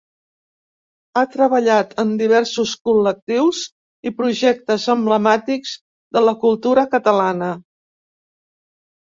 [1.19, 3.59] Ha treballat en diversos col·lectius
[4.11, 5.75] i projectes emblemàtics
[6.19, 7.53] de la cultura catalana.